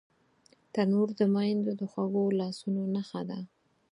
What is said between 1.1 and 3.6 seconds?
د میندو د خوږو لاسونو نښه ده